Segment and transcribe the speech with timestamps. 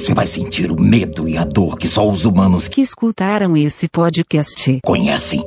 [0.00, 3.86] você vai sentir o medo e a dor que só os humanos que escutaram esse
[3.86, 5.44] podcast conhecem.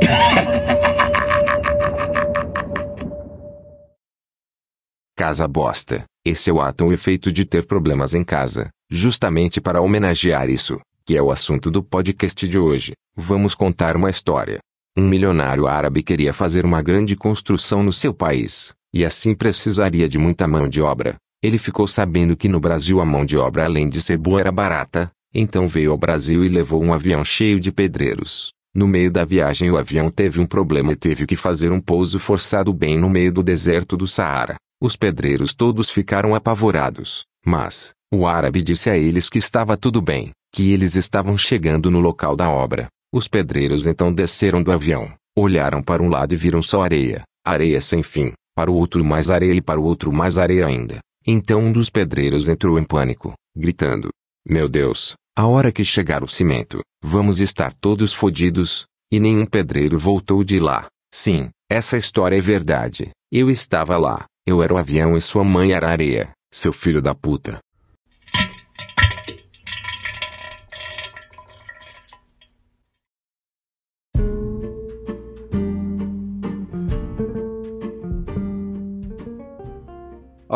[5.18, 6.04] Casa bosta.
[6.24, 8.68] Esse é o ato ou efeito de ter problemas em casa.
[8.88, 14.10] Justamente para homenagear isso, que é o assunto do podcast de hoje, vamos contar uma
[14.10, 14.60] história.
[14.96, 20.18] Um milionário árabe queria fazer uma grande construção no seu país, e assim precisaria de
[20.18, 21.16] muita mão de obra.
[21.42, 24.50] Ele ficou sabendo que no Brasil a mão de obra além de ser boa era
[24.50, 28.52] barata, então veio ao Brasil e levou um avião cheio de pedreiros.
[28.74, 32.18] No meio da viagem o avião teve um problema e teve que fazer um pouso
[32.18, 34.56] forçado bem no meio do deserto do Saara.
[34.80, 40.30] Os pedreiros todos ficaram apavorados, mas, o árabe disse a eles que estava tudo bem,
[40.52, 42.88] que eles estavam chegando no local da obra.
[43.12, 47.80] Os pedreiros então desceram do avião, olharam para um lado e viram só areia, areia
[47.80, 50.98] sem fim, para o outro mais areia e para o outro mais areia ainda.
[51.26, 54.10] Então um dos pedreiros entrou em pânico, gritando:
[54.48, 58.86] Meu Deus, a hora que chegar o cimento, vamos estar todos fodidos.
[59.12, 60.86] E nenhum pedreiro voltou de lá.
[61.14, 63.10] Sim, essa história é verdade.
[63.30, 67.00] Eu estava lá, eu era o avião e sua mãe era a areia, seu filho
[67.00, 67.58] da puta.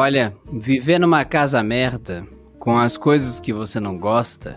[0.00, 2.26] Olha, viver numa casa merda,
[2.58, 4.56] com as coisas que você não gosta,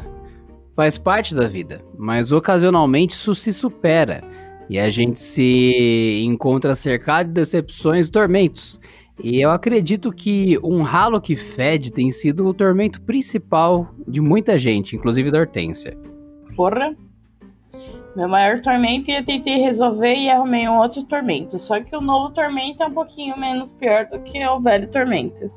[0.74, 4.24] faz parte da vida, mas ocasionalmente isso se supera
[4.70, 8.80] e a gente se encontra cercado de decepções e tormentos.
[9.22, 14.58] E eu acredito que um ralo que fede tem sido o tormento principal de muita
[14.58, 15.94] gente, inclusive da Hortência.
[16.56, 16.96] Porra,
[18.16, 21.58] meu maior tormento e eu tentei resolver e arrumei um outro tormento.
[21.58, 25.52] Só que o novo tormento é um pouquinho menos pior do que o velho tormento.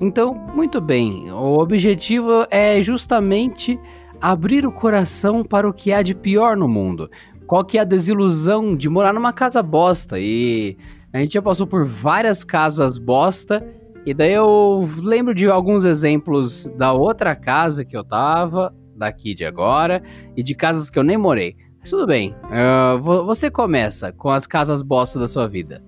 [0.00, 1.30] Então, muito bem.
[1.30, 3.78] O objetivo é justamente
[4.20, 7.10] abrir o coração para o que há de pior no mundo.
[7.46, 10.18] Qual que é a desilusão de morar numa casa bosta?
[10.18, 10.76] E
[11.12, 13.66] a gente já passou por várias casas bosta.
[14.06, 19.44] E daí eu lembro de alguns exemplos da outra casa que eu tava, daqui de
[19.44, 20.00] agora
[20.36, 21.56] e de casas que eu nem morei.
[21.80, 25.82] Mas tudo bem, uh, você começa com as casas bosta da sua vida.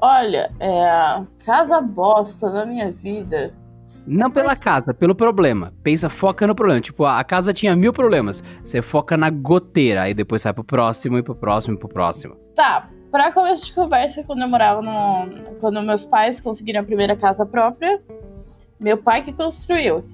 [0.00, 3.54] Olha, é, casa bosta da minha vida.
[4.06, 5.72] Não pela casa, pelo problema.
[5.82, 6.80] Pensa, foca no problema.
[6.80, 8.44] Tipo, a casa tinha mil problemas.
[8.62, 12.36] Você foca na goteira, aí depois vai pro próximo, e pro próximo, e pro próximo.
[12.54, 15.56] Tá, pra começo de conversa, quando eu morava no.
[15.58, 18.00] Quando meus pais conseguiram a primeira casa própria,
[18.78, 20.04] meu pai que construiu.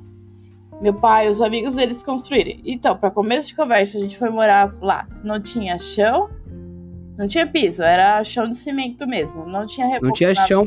[0.83, 2.61] Meu pai, os amigos eles construíram.
[2.65, 5.07] Então, para começo de conversa, a gente foi morar lá.
[5.23, 6.29] Não tinha chão,
[7.17, 9.47] não tinha piso, era chão de cimento mesmo.
[9.47, 10.07] Não tinha reboco.
[10.07, 10.67] Não tinha chão.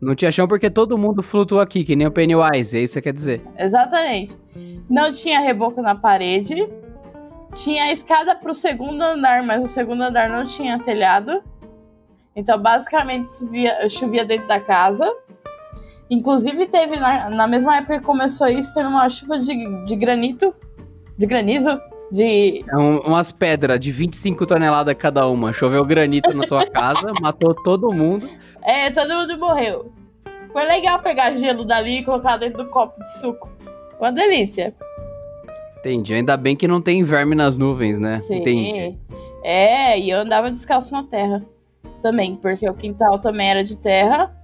[0.00, 3.00] Não tinha chão porque todo mundo flutuou aqui, que nem o Pennywise, é isso que
[3.00, 3.42] você quer dizer.
[3.58, 4.36] Exatamente.
[4.88, 6.68] Não tinha reboco na parede.
[7.54, 11.42] Tinha escada pro segundo andar, mas o segundo andar não tinha telhado.
[12.36, 15.10] Então, basicamente, chovia, chovia dentro da casa.
[16.10, 20.54] Inclusive, teve, na, na mesma época que começou isso, teve uma chuva de, de granito,
[21.16, 21.78] de granizo,
[22.10, 22.64] de.
[22.66, 25.52] É um, umas pedras de 25 toneladas cada uma.
[25.52, 28.28] Choveu granito na tua casa, matou todo mundo.
[28.62, 29.92] É, todo mundo morreu.
[30.52, 33.52] Foi legal pegar gelo dali e colocar dentro do copo de suco.
[34.00, 34.74] Uma delícia.
[35.78, 36.14] Entendi.
[36.14, 38.18] Ainda bem que não tem verme nas nuvens, né?
[38.18, 38.36] Sim.
[38.36, 38.98] Entendi.
[39.42, 41.44] É, e eu andava descalço na terra
[42.00, 44.34] também, porque o quintal também era de terra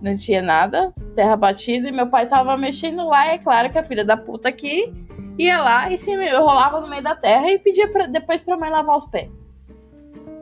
[0.00, 3.78] não tinha nada, terra batida, e meu pai tava mexendo lá, e é claro que
[3.78, 4.92] a filha da puta aqui
[5.38, 8.70] ia lá e se rolava no meio da terra e pedia pra, depois pra mãe
[8.70, 9.30] lavar os pés.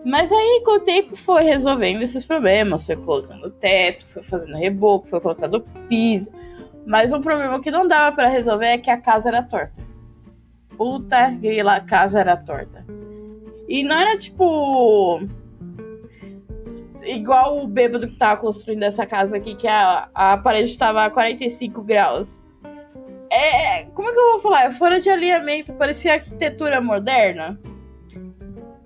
[0.05, 5.09] Mas aí, com o tempo, foi resolvendo esses problemas, foi colocando teto, foi fazendo reboco,
[5.09, 6.31] foi colocando piso.
[6.87, 9.83] Mas um problema que não dava para resolver é que a casa era torta.
[10.77, 12.87] Puta grila, a casa era torta.
[13.69, 15.21] E não era tipo
[17.06, 21.11] igual o bêbado que tava construindo essa casa aqui, que a, a parede estava a
[21.11, 22.43] 45 graus.
[23.31, 23.85] É.
[23.87, 24.64] Como é que eu vou falar?
[24.64, 27.58] É fora de alinhamento, parecia arquitetura moderna.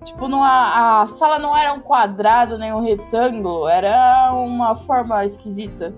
[0.04, 5.24] Tipo, não, a, a sala não era um quadrado nem um retângulo, era uma forma
[5.24, 5.94] esquisita.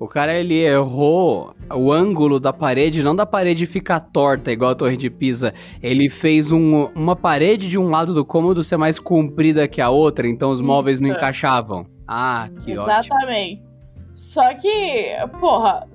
[0.00, 4.74] O cara ele errou o ângulo da parede, não da parede ficar torta igual a
[4.74, 5.52] Torre de Pisa.
[5.82, 9.90] Ele fez um, uma parede de um lado do cômodo ser mais comprida que a
[9.90, 11.06] outra, então os móveis Isso.
[11.06, 11.84] não encaixavam.
[12.08, 12.80] Ah, que Exatamente.
[12.80, 13.16] ótimo.
[13.18, 13.62] Exatamente.
[14.14, 15.06] Só que,
[15.38, 15.86] porra,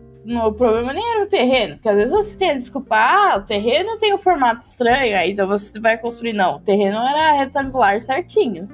[0.46, 3.42] o problema nem era o terreno, porque às vezes você tem a desculpa, ah, o
[3.42, 6.34] terreno tem um formato estranho, aí então você vai construir.
[6.34, 8.70] Não, o terreno era retangular certinho.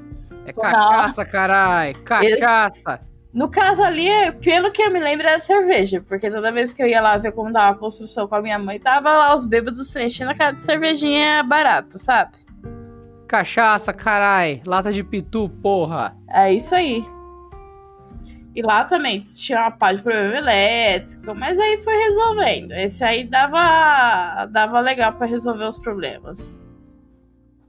[0.46, 3.11] É cachaça, carai, cachaça.
[3.34, 4.10] No caso ali,
[4.42, 6.04] pelo que eu me lembro, era cerveja.
[6.06, 8.60] Porque toda vez que eu ia lá ver como tava a construção com a minha
[8.60, 12.32] mãe, tava lá os bêbados se enchendo a cara de cervejinha barata, sabe?
[13.28, 14.62] Cachaça, carai.
[14.66, 16.18] Lata de pitu, porra.
[16.30, 17.02] É isso aí.
[18.54, 22.74] E lá também tinha uma parte de problema elétrico, mas aí foi resolvendo.
[22.74, 26.60] Esse aí dava, dava legal pra resolver os problemas.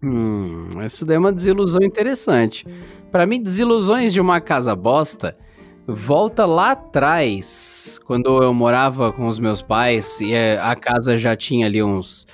[0.03, 2.67] Hum, isso daí é uma desilusão interessante.
[3.12, 5.37] Pra mim, desilusões de uma casa bosta
[5.87, 11.37] volta lá atrás, quando eu morava com os meus pais e eh, a casa já
[11.37, 12.26] tinha ali uns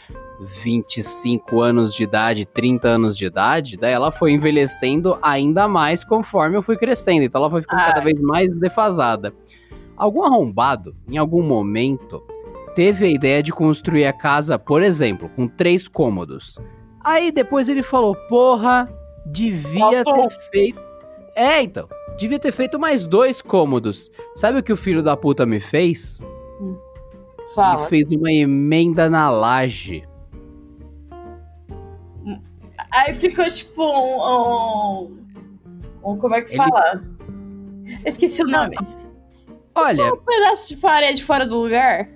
[0.62, 6.56] 25 anos de idade, 30 anos de idade, daí ela foi envelhecendo ainda mais conforme
[6.56, 7.92] eu fui crescendo, então ela foi ficando Ai.
[7.94, 9.32] cada vez mais defasada.
[9.96, 12.22] Algum arrombado, em algum momento,
[12.74, 16.60] teve a ideia de construir a casa, por exemplo, com três cômodos.
[17.04, 18.88] Aí depois ele falou: porra,
[19.26, 20.28] devia Faltou.
[20.28, 20.80] ter feito.
[21.34, 21.88] É, então.
[22.18, 24.10] Devia ter feito mais dois cômodos.
[24.34, 26.24] Sabe o que o filho da puta me fez?
[27.54, 27.80] Fala.
[27.80, 30.02] Ele fez uma emenda na laje.
[32.92, 35.08] Aí ficou tipo um.
[36.04, 37.02] um, um- como é que Ele- fala?
[38.04, 38.76] Esqueci o nome.
[39.74, 42.08] Olha, Um pedaço de parede fora do lugar.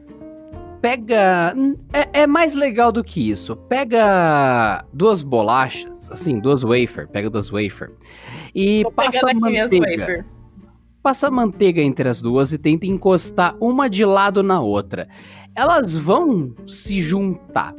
[0.83, 1.55] Pega.
[1.93, 3.57] É, é mais legal do que isso.
[3.57, 7.09] Pega duas bolachas, assim, duas wafer.
[7.09, 7.93] Pega duas wafer.
[8.55, 10.27] E Tô passa manteiga.
[11.03, 15.09] Passa manteiga entre as duas e tenta encostar uma de lado na outra.
[15.55, 17.75] Elas vão se juntar,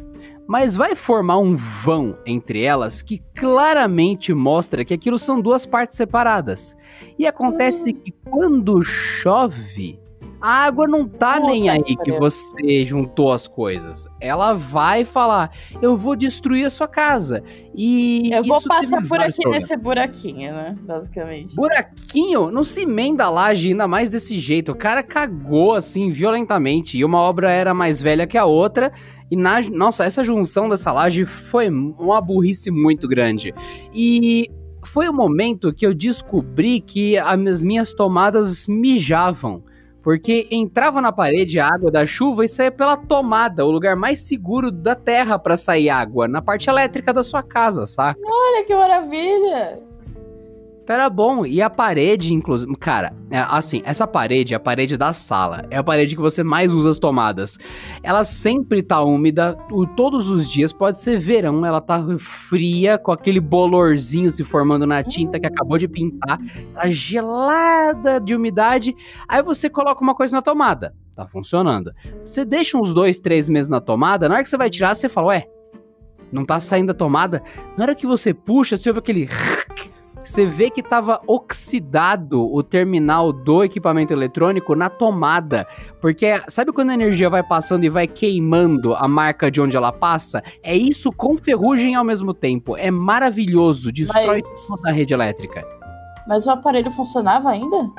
[0.45, 5.97] mas vai formar um vão entre elas que claramente mostra que aquilo são duas partes
[5.97, 6.75] separadas.
[7.17, 10.02] E acontece que quando chove,
[10.43, 14.09] a água não tá Puta nem aí que você juntou as coisas.
[14.19, 15.49] Ela vai falar:
[15.81, 17.41] "Eu vou destruir a sua casa".
[17.73, 19.69] E Eu vou passar por aqui problemas.
[19.69, 20.77] nesse buraquinho, né?
[20.81, 21.55] Basicamente.
[21.55, 24.73] Buraquinho não se emenda a laje ainda mais desse jeito.
[24.73, 26.97] O cara cagou assim violentamente.
[26.97, 28.91] E uma obra era mais velha que a outra.
[29.31, 33.53] E na, nossa, essa junção dessa laje foi uma burrice muito grande.
[33.93, 34.51] E
[34.85, 39.63] foi o momento que eu descobri que as minhas tomadas mijavam.
[40.03, 44.19] Porque entrava na parede a água da chuva e saía pela tomada, o lugar mais
[44.19, 48.19] seguro da terra pra sair água, na parte elétrica da sua casa, saca?
[48.21, 49.92] Olha que maravilha!
[50.83, 51.45] Então era bom.
[51.45, 52.75] E a parede, inclusive.
[52.75, 55.61] Cara, é, assim, essa parede é a parede da sala.
[55.71, 57.57] É a parede que você mais usa as tomadas.
[58.03, 59.57] Ela sempre tá úmida.
[59.95, 60.73] todos os dias.
[60.73, 61.65] Pode ser verão.
[61.65, 66.37] Ela tá fria, com aquele bolorzinho se formando na tinta que acabou de pintar.
[66.73, 68.93] Tá gelada de umidade.
[69.27, 70.93] Aí você coloca uma coisa na tomada.
[71.15, 71.93] Tá funcionando.
[72.25, 74.27] Você deixa uns dois, três meses na tomada.
[74.27, 75.45] Na hora que você vai tirar, você fala, ué.
[76.29, 77.41] Não tá saindo a tomada.
[77.77, 79.29] Na hora que você puxa, você ouve aquele.
[80.23, 85.67] Você vê que tava oxidado o terminal do equipamento eletrônico na tomada.
[85.99, 89.91] Porque sabe quando a energia vai passando e vai queimando a marca de onde ela
[89.91, 90.41] passa?
[90.63, 92.77] É isso com ferrugem ao mesmo tempo.
[92.77, 93.91] É maravilhoso.
[93.91, 95.67] Destrói toda a rede elétrica.
[96.25, 97.89] Mas o aparelho funcionava ainda?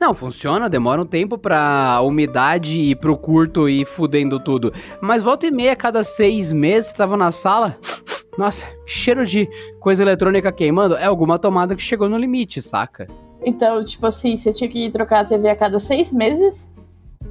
[0.00, 4.72] Não, funciona, demora um tempo pra umidade ir pro curto e fudendo tudo.
[5.00, 7.76] Mas volta e meia, cada seis meses, tava na sala.
[8.36, 9.48] Nossa, cheiro de
[9.78, 10.96] coisa eletrônica queimando.
[10.96, 13.06] É alguma tomada que chegou no limite, saca?
[13.44, 16.70] Então, tipo assim, você tinha que trocar a TV a cada seis meses?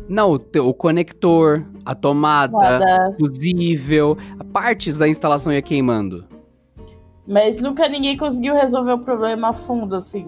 [0.07, 3.15] Não, o, o conector, a tomada, Nada.
[3.17, 4.17] fusível,
[4.51, 6.25] partes da instalação ia queimando.
[7.25, 10.27] Mas nunca ninguém conseguiu resolver o problema a fundo, assim.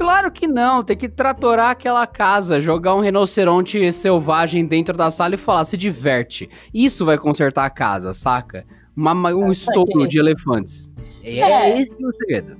[0.00, 5.34] Claro que não, tem que tratorar aquela casa, jogar um rinoceronte selvagem dentro da sala
[5.34, 6.48] e falar, se diverte.
[6.72, 8.64] Isso vai consertar a casa, saca?
[8.96, 10.08] Uma- um Eu estouro saquei.
[10.08, 10.90] de elefantes.
[11.22, 11.78] É, É.
[11.78, 12.56] esse o segredo.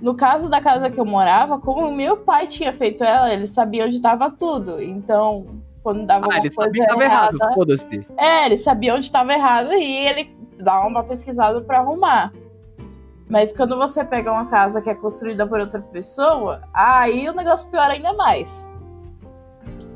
[0.00, 3.48] No caso da casa que eu morava, como o meu pai tinha feito ela, ele
[3.48, 4.80] sabia onde tava tudo.
[4.80, 5.46] Então,
[5.82, 8.06] quando dava Ah, ele coisa sabia que tava errada, errado, foda-se.
[8.16, 12.32] É, ele sabia onde estava errado e ele dava uma pesquisada pra arrumar.
[13.30, 17.70] Mas quando você pega uma casa que é construída por outra pessoa, aí o negócio
[17.70, 18.66] piora ainda mais.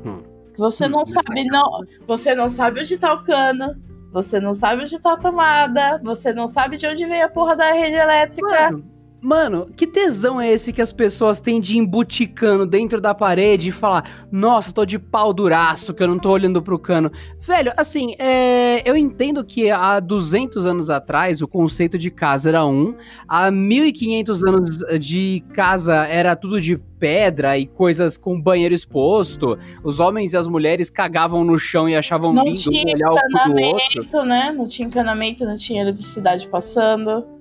[0.05, 0.23] Hum.
[0.57, 1.83] Você não Hum, sabe, não.
[2.07, 3.75] Você não sabe onde tá o cano.
[4.13, 5.99] Você não sabe onde tá a tomada.
[6.01, 8.71] Você não sabe de onde vem a porra da rede elétrica.
[8.71, 13.13] Mano, mano, que tesão é esse que as pessoas têm de ir embuticando dentro da
[13.13, 17.11] parede e falar, nossa, tô de pau duraço que eu não tô olhando pro cano.
[17.39, 22.65] Velho, assim, é, eu entendo que há 200 anos atrás o conceito de casa era
[22.65, 22.95] um,
[23.27, 29.57] há 1500 anos de casa era tudo de pedra e coisas com banheiro exposto.
[29.83, 33.15] Os homens e as mulheres cagavam no chão e achavam Não lindo tinha olhar o
[33.15, 34.03] cu do outro.
[34.03, 34.51] encanamento, né?
[34.51, 37.34] Não tinha encanamento, não tinha eletricidade passando.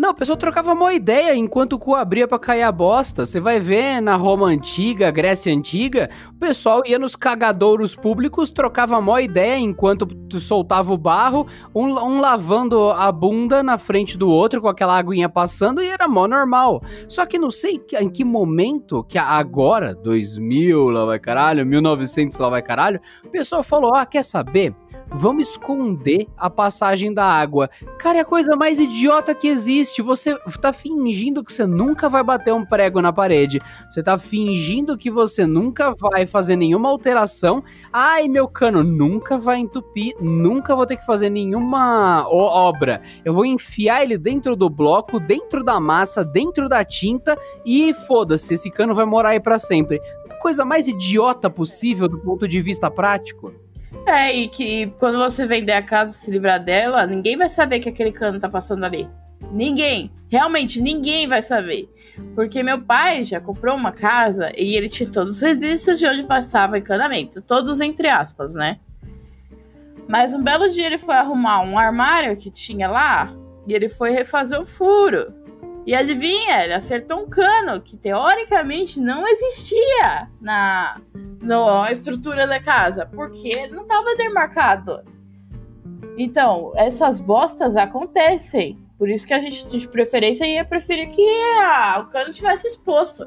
[0.00, 3.26] Não, a pessoa trocava uma ideia enquanto o cu abria pra cair a bosta.
[3.26, 8.98] Você vai ver na Roma Antiga, Grécia Antiga, o pessoal ia nos cagadouros públicos, trocava
[8.98, 10.08] mó ideia enquanto
[10.40, 15.28] soltava o barro, um, um lavando a bunda na frente do outro com aquela aguinha
[15.28, 16.80] passando e era mó normal.
[17.06, 22.48] Só que não sei em que momento, que agora, 2000 lá vai caralho, 1900 lá
[22.48, 24.74] vai caralho, o pessoal falou, ah, quer saber?
[25.12, 27.68] Vamos esconder a passagem da água.
[27.98, 29.89] Cara, é a coisa mais idiota que existe.
[29.96, 33.60] Você tá fingindo que você nunca vai bater um prego na parede.
[33.88, 37.62] Você tá fingindo que você nunca vai fazer nenhuma alteração.
[37.92, 43.02] Ai, meu cano nunca vai entupir, nunca vou ter que fazer nenhuma obra.
[43.24, 48.54] Eu vou enfiar ele dentro do bloco, dentro da massa, dentro da tinta e foda-se,
[48.54, 50.00] esse cano vai morar aí pra sempre.
[50.28, 53.52] A coisa mais idiota possível do ponto de vista prático.
[54.06, 57.80] É, e que quando você vender a casa e se livrar dela, ninguém vai saber
[57.80, 59.08] que aquele cano tá passando ali.
[59.50, 60.12] Ninguém.
[60.28, 61.88] Realmente, ninguém vai saber.
[62.34, 66.22] Porque meu pai já comprou uma casa e ele tinha todos os registros de onde
[66.24, 67.42] passava encanamento.
[67.42, 68.78] Todos entre aspas, né?
[70.08, 73.34] Mas um belo dia ele foi arrumar um armário que tinha lá
[73.68, 75.32] e ele foi refazer o furo.
[75.86, 81.00] E adivinha, ele acertou um cano que teoricamente não existia na,
[81.40, 85.02] na estrutura da casa, porque não estava demarcado.
[86.18, 88.78] Então, essas bostas acontecem.
[89.00, 91.26] Por isso que a gente, de preferência, ia preferir que
[91.62, 93.26] ah, o cano tivesse exposto.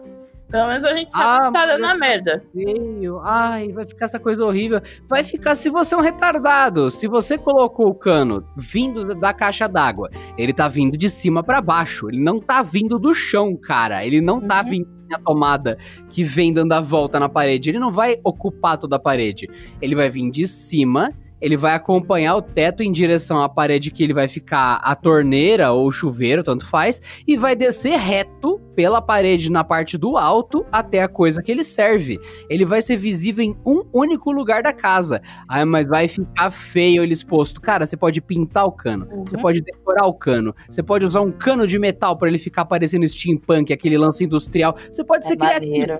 [0.50, 2.44] Pelo menos a gente sabe Ah, que tá dando a merda.
[2.54, 3.20] Feio.
[3.24, 4.80] Ai, vai ficar essa coisa horrível.
[5.10, 6.92] Vai ficar se você é um retardado.
[6.92, 11.42] Se você colocou o cano vindo da- da caixa d'água, ele tá vindo de cima
[11.42, 12.08] pra baixo.
[12.08, 14.06] Ele não tá vindo do chão, cara.
[14.06, 14.70] Ele não tá Uhum.
[14.70, 15.76] vindo na tomada
[16.08, 17.72] que vem dando a volta na parede.
[17.72, 19.50] Ele não vai ocupar toda a parede.
[19.82, 21.12] Ele vai vir de cima.
[21.44, 25.74] Ele vai acompanhar o teto em direção à parede que ele vai ficar a torneira
[25.74, 30.66] ou o chuveiro, tanto faz, e vai descer reto pela parede na parte do alto
[30.72, 32.18] até a coisa que ele serve.
[32.50, 35.22] Ele vai ser visível em um único lugar da casa.
[35.48, 37.60] Ah, mas vai ficar feio ele exposto.
[37.60, 39.26] Cara, você pode pintar o cano, Uhum.
[39.28, 42.64] você pode decorar o cano, você pode usar um cano de metal pra ele ficar
[42.64, 44.76] parecendo steampunk, aquele lance industrial.
[44.90, 45.72] Você pode ser É criativo.
[45.72, 46.00] maneiro.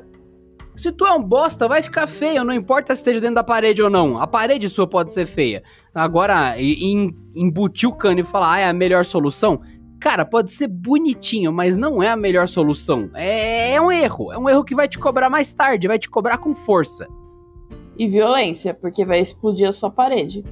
[0.76, 3.82] Se tu é um bosta, vai ficar feio, não importa se esteja dentro da parede
[3.84, 4.18] ou não.
[4.18, 5.64] A parede sua pode ser feia.
[5.94, 9.62] Agora, em- embutir o cano e falar, ah, é a melhor solução.
[10.00, 13.10] Cara, pode ser bonitinho, mas não é a melhor solução.
[13.14, 14.34] É, é um erro.
[14.34, 17.08] É um erro que vai te cobrar mais tarde, vai te cobrar com força.
[17.98, 20.44] E violência, porque vai explodir a sua parede.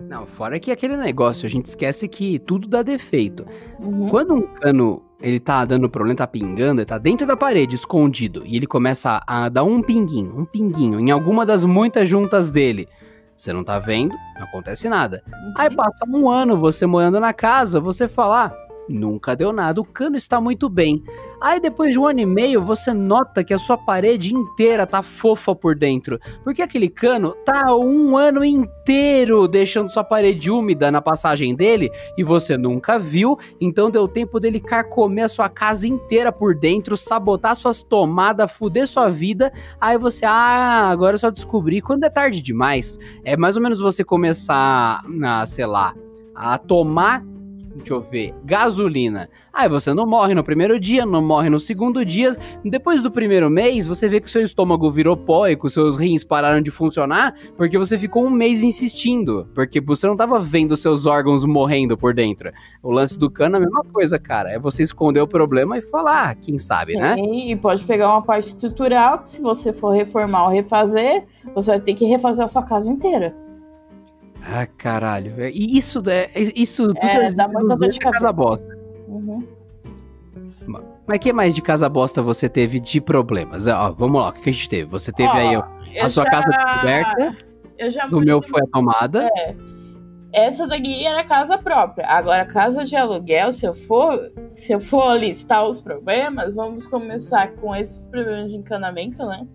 [0.00, 3.46] Não, fora que aquele negócio, a gente esquece que tudo dá defeito.
[3.80, 4.08] Uhum.
[4.08, 8.42] Quando um cano ele tá dando problema, tá pingando, ele tá dentro da parede, escondido,
[8.44, 12.88] e ele começa a dar um pinguinho, um pinguinho, em alguma das muitas juntas dele.
[13.34, 15.22] Você não tá vendo, não acontece nada.
[15.56, 19.84] Aí passa um ano você morando na casa, você fala, ah, nunca deu nada, o
[19.84, 21.02] cano está muito bem.
[21.40, 25.02] Aí depois de um ano e meio você nota que a sua parede inteira tá
[25.02, 31.02] fofa por dentro, porque aquele cano tá um ano inteiro deixando sua parede úmida na
[31.02, 36.32] passagem dele e você nunca viu, então deu tempo dele carcomer a sua casa inteira
[36.32, 39.52] por dentro, sabotar suas tomadas, fuder sua vida.
[39.80, 42.98] Aí você, ah, agora eu só descobri quando é tarde demais.
[43.24, 45.94] É mais ou menos você começar a, sei lá,
[46.34, 47.24] a tomar,
[47.76, 49.28] deixa eu ver, gasolina.
[49.52, 52.36] Aí você não morre no primeiro dia, não morre no segundo dia.
[52.64, 56.22] Depois do primeiro mês, você vê que seu estômago virou pó e que seus rins
[56.22, 59.48] pararam de funcionar porque você ficou um mês insistindo.
[59.54, 62.52] Porque você não tava vendo seus órgãos morrendo por dentro.
[62.82, 64.50] O lance do cano é a mesma coisa, cara.
[64.50, 67.16] É você esconder o problema e falar, ah, quem sabe, Sim, né?
[67.18, 71.80] e pode pegar uma parte estrutural que se você for reformar ou refazer, você vai
[71.80, 73.45] ter que refazer a sua casa inteira.
[74.42, 75.34] Ah, caralho.
[75.40, 78.66] É, E isso, é, isso tudo É, é, dá muita dor de casa bosta.
[79.08, 79.44] Uhum.
[81.06, 83.66] Mas que mais de casa bosta você teve de problemas?
[83.68, 84.90] Ó, vamos lá, o que a gente teve?
[84.90, 85.70] Você teve aí ó, a
[86.04, 87.36] eu sua já- casa descoberta,
[87.78, 89.28] Eu já morei meu foi a tomada.
[90.32, 92.06] Essa daqui era casa própria.
[92.08, 94.18] Agora, casa de aluguel, se eu for,
[94.52, 99.46] se eu for listar os problemas, vamos começar com esses problemas de encanamento, né?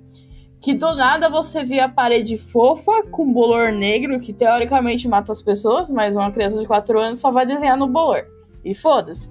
[0.61, 5.41] Que do nada você via a parede fofa com bolor negro, que teoricamente mata as
[5.41, 8.23] pessoas, mas uma criança de 4 anos só vai desenhar no bolor.
[8.63, 9.29] E foda-se.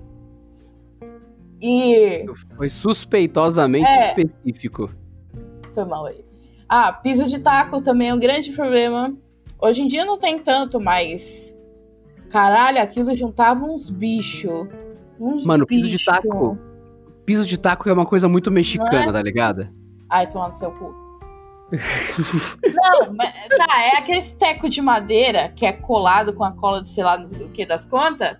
[1.62, 2.24] E.
[2.56, 4.08] Foi suspeitosamente É.
[4.08, 4.90] específico.
[5.72, 6.24] Foi mal aí.
[6.68, 9.14] Ah, piso de taco também é um grande problema.
[9.60, 11.56] Hoje em dia não tem tanto, mas.
[12.30, 14.66] Caralho, aquilo juntava uns bichos.
[15.18, 16.06] Uns Mano, piso de bicho.
[16.10, 16.58] taco.
[17.26, 19.68] Piso de taco é uma coisa muito mexicana, Não tá ligado?
[20.08, 20.92] Ai, toma no seu cu.
[21.72, 26.90] Não, mas, tá, é aquele teco de madeira que é colado com a cola de
[26.90, 28.36] sei lá do que das contas.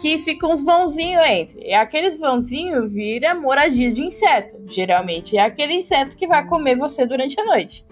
[0.00, 1.68] que ficam uns vãozinhos entre.
[1.68, 4.56] E aqueles vãozinhos vira moradia de inseto.
[4.66, 7.86] Geralmente é aquele inseto que vai comer você durante a noite.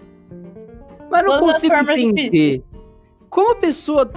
[1.09, 2.63] Mas não Todas as consigo entender.
[3.33, 4.07] Como a pessoa.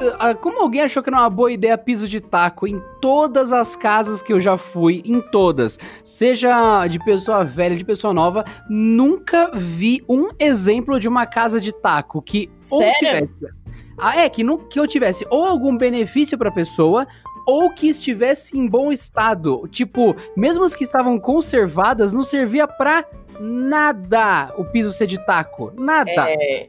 [0.42, 4.20] Como alguém achou que era uma boa ideia piso de taco em todas as casas
[4.20, 10.04] que eu já fui, em todas, seja de pessoa velha, de pessoa nova, nunca vi
[10.06, 12.98] um exemplo de uma casa de taco que ou Sério?
[12.98, 13.54] tivesse.
[13.96, 17.06] Ah, é, que, não, que eu tivesse ou algum benefício pra pessoa.
[17.46, 19.66] Ou que estivesse em bom estado.
[19.70, 23.02] Tipo, mesmo as que estavam conservadas, não servia pra
[23.40, 25.72] nada o piso ser de taco.
[25.74, 26.10] Nada.
[26.28, 26.68] É,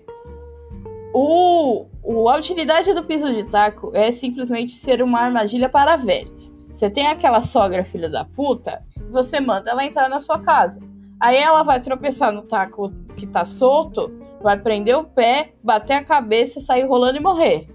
[1.14, 6.54] o, o- a utilidade do piso de taco é simplesmente ser uma armadilha para velhos.
[6.72, 10.80] Você tem aquela sogra filha da puta, você manda ela entrar na sua casa.
[11.20, 14.12] Aí ela vai tropeçar no taco que tá solto,
[14.42, 17.68] vai prender o pé, bater a cabeça, sair rolando e morrer.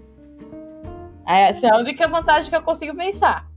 [1.27, 3.47] Essa é a única vantagem que eu consigo pensar.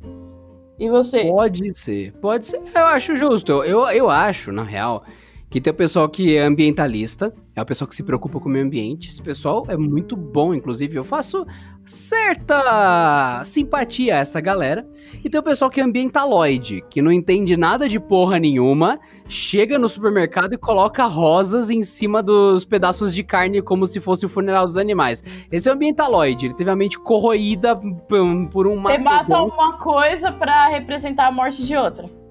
[0.79, 1.29] E você?
[1.29, 2.61] Pode ser, pode ser.
[2.75, 3.51] Eu acho justo.
[3.53, 5.05] Eu, eu, eu acho, na real,
[5.49, 8.53] que tem o pessoal que é ambientalista, é o pessoal que se preocupa com o
[8.53, 9.09] meio ambiente.
[9.09, 10.97] Esse pessoal é muito bom, inclusive.
[10.97, 11.47] Eu faço
[11.85, 14.87] certa simpatia a essa galera.
[15.25, 18.99] E tem o pessoal que é ambientaloide, que não entende nada de porra nenhuma,
[19.29, 24.27] chega no supermercado e coloca rosas em cima dos pedaços de carne como se fosse
[24.27, 25.23] o funeral dos animais.
[25.51, 29.79] Esse é o ambientaloide, ele teve a mente corroída por, por um Você mata uma
[29.79, 32.26] coisa pra representar a morte de outra.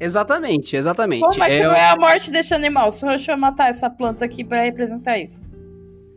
[0.00, 1.20] Exatamente, exatamente.
[1.20, 2.90] Como é que É, não é a morte desse animal?
[2.90, 5.40] Se eu matar essa planta aqui pra representar isso.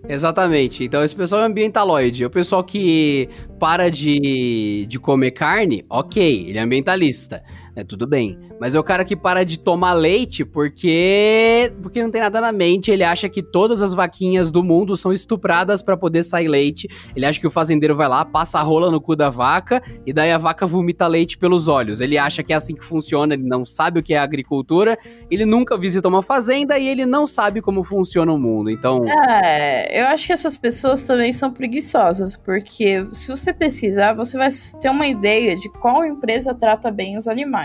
[0.07, 0.83] Exatamente.
[0.83, 2.25] Então, esse pessoal é ambientaloide.
[2.25, 7.43] O pessoal que para de, de comer carne, ok, ele é ambientalista.
[7.75, 8.37] É tudo bem.
[8.59, 12.51] Mas é o cara que para de tomar leite porque porque não tem nada na
[12.51, 12.91] mente.
[12.91, 16.87] Ele acha que todas as vaquinhas do mundo são estupradas pra poder sair leite.
[17.15, 20.13] Ele acha que o fazendeiro vai lá, passa a rola no cu da vaca e
[20.13, 21.99] daí a vaca vomita leite pelos olhos.
[21.99, 23.33] Ele acha que é assim que funciona.
[23.33, 24.97] Ele não sabe o que é agricultura.
[25.31, 28.69] Ele nunca visitou uma fazenda e ele não sabe como funciona o mundo.
[28.69, 29.03] Então,
[29.33, 34.49] É, eu acho que essas pessoas também são preguiçosas, porque se você pesquisar, você vai
[34.79, 37.62] ter uma ideia de qual empresa trata bem os animais.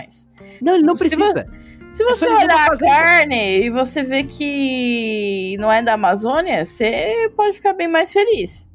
[0.60, 1.46] Não, ele não Se precisa.
[1.90, 6.64] Se É você ele olhar a carne e você ver que não é da Amazônia,
[6.64, 8.68] você pode ficar bem mais feliz.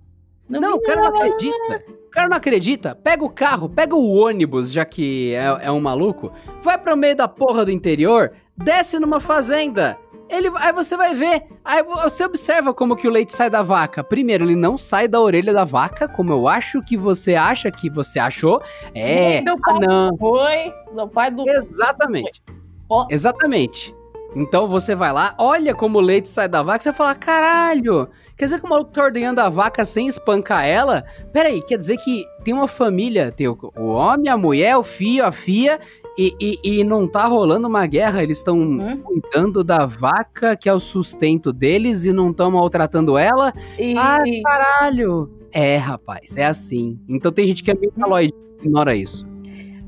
[0.49, 1.83] Não, o cara não acredita.
[1.89, 2.95] O cara não acredita.
[2.95, 6.31] Pega o carro, pega o ônibus, já que é, é um maluco,
[6.61, 9.97] vai pro meio da porra do interior, desce numa fazenda.
[10.29, 11.43] Ele, aí você vai ver.
[11.63, 14.03] Aí você observa como que o leite sai da vaca.
[14.03, 17.89] Primeiro, ele não sai da orelha da vaca, como eu acho que você acha que
[17.89, 18.61] você achou.
[18.95, 19.41] É.
[19.41, 20.17] do Ah, pai não.
[20.17, 21.47] foi, do pai do.
[21.47, 22.41] Exatamente.
[22.89, 23.05] Ó.
[23.09, 23.93] Exatamente.
[24.35, 28.45] Então você vai lá, olha como o leite sai da vaca, você fala, caralho, quer
[28.45, 31.03] dizer que o maluco tá ordenhando a vaca sem espancar ela?
[31.31, 35.25] Peraí, quer dizer que tem uma família, tem o, o homem, a mulher, o filho,
[35.25, 35.79] a filha,
[36.17, 39.01] e, e, e não tá rolando uma guerra, eles estão Hum?
[39.03, 43.53] cuidando da vaca, que é o sustento deles, e não estão maltratando ela?
[43.77, 45.31] E, Ai, caralho!
[45.51, 46.99] É, rapaz, é assim.
[47.07, 49.25] Então tem gente que é ambientaloide, ignora isso.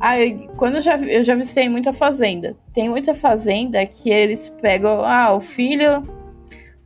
[0.08, 2.56] Ah, eu- quando eu já, eu já visitei muita fazenda.
[2.72, 6.04] Tem muita fazenda que eles pegam, ah, o filho,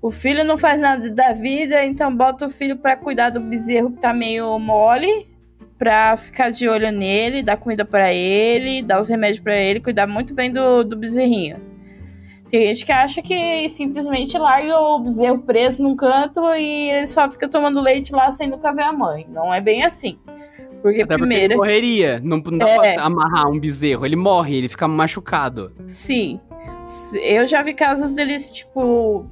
[0.01, 3.91] o filho não faz nada da vida, então bota o filho pra cuidar do bezerro
[3.91, 5.27] que tá meio mole,
[5.77, 10.07] pra ficar de olho nele, dar comida pra ele, dar os remédios pra ele, cuidar
[10.07, 11.57] muito bem do, do bezerrinho.
[12.49, 17.29] Tem gente que acha que simplesmente larga o bezerro preso num canto e ele só
[17.29, 19.27] fica tomando leite lá sem nunca ver a mãe.
[19.29, 20.17] Não é bem assim.
[20.81, 21.53] Porque Até porque primeiro.
[21.53, 22.19] ele morreria.
[22.23, 22.93] Não, não dá É.
[22.93, 24.05] pra amarrar um bezerro.
[24.05, 25.71] Ele morre, ele fica machucado.
[25.85, 26.39] Sim.
[27.23, 29.25] Eu já vi casos deles, tipo,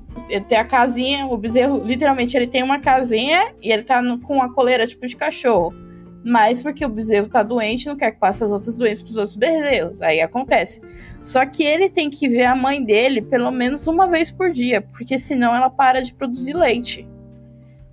[0.47, 4.41] ter a casinha, o bezerro, literalmente, ele tem uma casinha e ele tá no- com
[4.41, 5.73] a coleira, tipo, de cachorro.
[6.23, 9.35] Mas porque o bezerro tá doente, não quer que passe as outras doenças pros outros
[9.37, 10.01] bezerros.
[10.01, 10.81] Aí acontece.
[11.21, 14.81] Só que ele tem que ver a mãe dele pelo menos uma vez por dia,
[14.81, 17.07] porque senão ela para de produzir leite.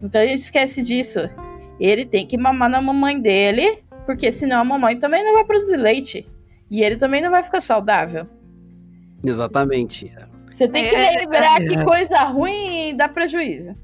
[0.03, 1.21] Então a gente esquece disso.
[1.81, 5.77] Ele tem que mamar na mamãe dele, porque senão a mamãe também não vai produzir
[5.77, 6.27] leite.
[6.71, 8.27] E ele também não vai ficar saudável.
[9.25, 10.13] Exatamente.
[10.51, 11.67] Você tem que É, lembrar é.
[11.67, 13.75] que coisa ruim dá prejuízo.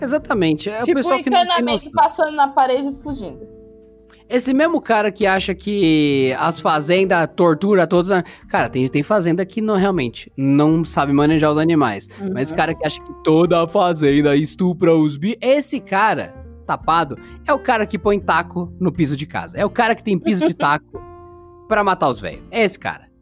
[0.00, 0.68] Exatamente.
[0.70, 1.92] É o tipo um pessoal que não tem encanamento noção.
[1.92, 3.54] passando na parede e explodindo.
[4.28, 8.10] Esse mesmo cara que acha que as fazendas tortura todos.
[8.48, 12.08] Cara, tem, tem fazenda que não realmente não sabe manejar os animais.
[12.32, 12.56] Mas esse Uhum.
[12.56, 15.36] cara que acha que toda a fazenda estupra os bi.
[15.40, 19.58] Esse cara, tapado, é o cara que põe taco no piso de casa.
[19.58, 21.00] É o cara que tem piso de taco
[21.68, 22.42] pra matar os velhos.
[22.50, 23.14] É esse cara.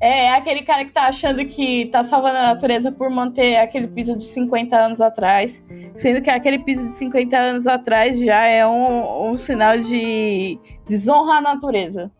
[0.00, 3.86] É, é aquele cara que tá achando que tá salvando a natureza por manter aquele
[3.86, 5.62] piso de 50 anos atrás.
[5.96, 11.36] Sendo que aquele piso de 50 anos atrás já é um, um sinal de desonra
[11.36, 12.10] à natureza.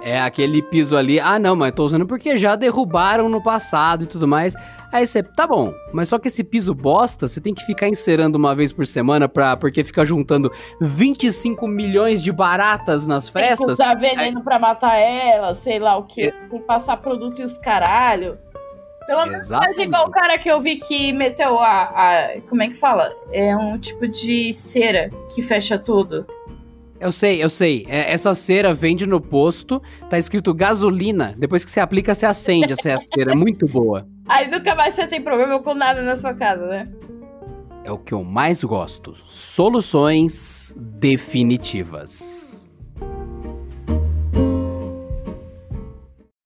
[0.00, 1.18] É aquele piso ali.
[1.18, 4.54] Ah, não, mas tô usando porque já derrubaram no passado e tudo mais.
[4.90, 8.38] Aí você, tá bom, mas só que esse piso bosta, você tem que ficar encerando
[8.38, 13.64] uma vez por semana pra, porque fica juntando 25 milhões de baratas nas Tem que
[13.64, 16.32] usar veneno pra matar ela, sei lá o que.
[16.32, 18.38] Tem que passar produto e os caralho.
[19.06, 22.40] Pelo menos faz igual o cara que eu vi que meteu a, a.
[22.48, 23.14] Como é que fala?
[23.32, 26.26] É um tipo de cera que fecha tudo.
[27.00, 27.86] Eu sei, eu sei.
[27.88, 31.34] É, essa cera vende no posto, tá escrito gasolina.
[31.38, 33.32] Depois que você aplica, você acende essa cera.
[33.32, 34.06] É muito boa.
[34.28, 36.86] Aí nunca mais você tem problema com nada na sua casa, né?
[37.82, 39.14] É o que eu mais gosto.
[39.14, 42.70] Soluções definitivas.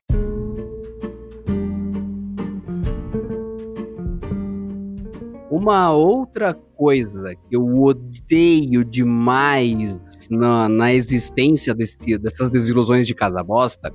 [5.50, 13.42] Uma outra coisa que eu odeio demais na, na existência desse- dessas desilusões de casa
[13.42, 13.92] bosta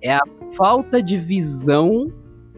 [0.00, 0.20] é a
[0.56, 2.06] falta de visão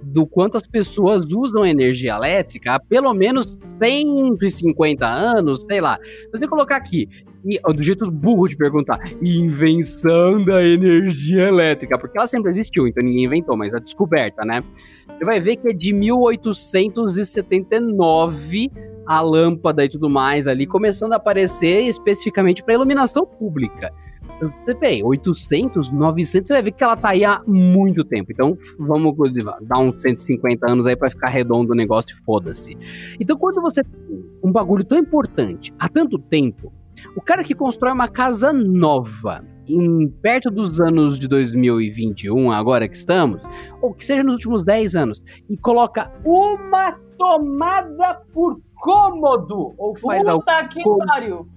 [0.02, 3.46] do quanto as pessoas usam energia elétrica há pelo menos
[3.78, 5.98] 150 anos, sei lá.
[6.02, 7.08] Se você colocar aqui,
[7.46, 13.02] e, do jeito burro de perguntar, invenção da energia elétrica, porque ela sempre existiu, então
[13.02, 14.62] ninguém inventou, mas a descoberta, né?
[15.10, 18.70] Você vai ver que é de 1879
[19.06, 23.92] a lâmpada e tudo mais ali, começando a aparecer especificamente para iluminação pública.
[24.36, 28.32] Então, você vê, 800, 900, você vai ver que ela tá aí há muito tempo.
[28.32, 29.14] Então, vamos
[29.62, 32.76] dar uns 150 anos aí para ficar redondo o negócio e foda-se.
[33.20, 36.72] Então, quando você tem um bagulho tão importante há tanto tempo,
[37.16, 42.96] o cara que constrói uma casa nova, em perto dos anos de 2021, agora que
[42.96, 43.42] estamos,
[43.80, 50.26] ou que seja nos últimos 10 anos, e coloca uma tomada por cômodo, ou faz,
[50.26, 51.48] Puta que como- pariu.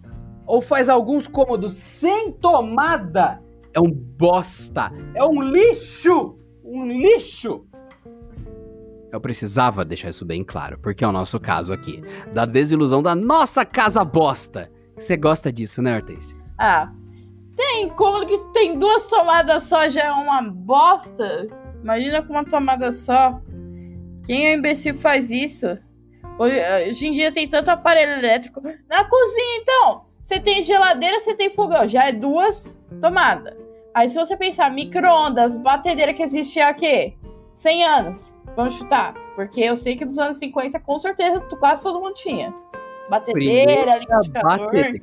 [0.46, 3.42] ou faz alguns cômodos sem tomada,
[3.74, 7.66] é um bosta, é um lixo, um lixo.
[9.12, 13.16] Eu precisava deixar isso bem claro, porque é o nosso caso aqui, da desilusão da
[13.16, 14.70] nossa casa bosta.
[14.98, 16.36] Você gosta disso, né, Hortense?
[16.58, 16.92] Ah,
[17.56, 21.48] tem como que tem duas tomadas só já é uma bosta?
[21.82, 23.40] Imagina com uma tomada só.
[24.28, 25.68] Quem é imbecil que faz isso?
[26.38, 28.62] Hoje, em dia tem tanto aparelho elétrico.
[28.88, 33.56] Na cozinha, então, você tem geladeira, você tem fogão, já é duas tomadas.
[33.96, 37.16] Aí se você pensar, micro-ondas, batedeira que existe há quê?
[37.56, 38.36] 100 anos.
[38.56, 39.16] Vamos chutar.
[39.36, 42.54] Porque eu sei que nos anos 50, com certeza, quase todo mundo tinha.
[43.10, 44.72] Batedeira, liquidificador.
[44.72, 45.02] Bate-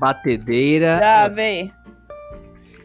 [0.00, 0.98] Batedeira.
[1.00, 1.72] Já veio.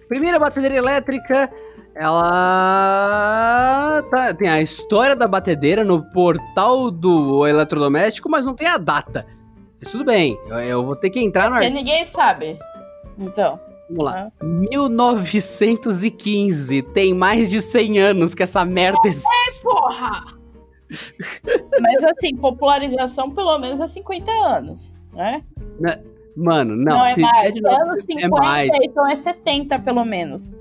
[0.08, 1.52] Primeira batedeira elétrica,
[1.94, 8.78] ela tá- tem a história da batedeira no portal do eletrodoméstico, mas não tem a
[8.78, 9.26] data.
[9.80, 12.58] Mas tudo bem, eu, eu vou ter que entrar no Porque ninguém sabe.
[13.18, 13.60] Então.
[13.90, 14.32] Vamos lá.
[14.42, 19.64] 1915, tem mais de 100 anos que essa merda existe.
[19.64, 20.24] Porra!
[21.82, 25.42] Mas assim, popularização pelo menos é 50 anos, né?
[26.36, 27.54] Mano, não, Não, é mais.
[27.54, 28.70] de Anos 1900 50, é mais.
[28.84, 30.52] então é 70 pelo menos.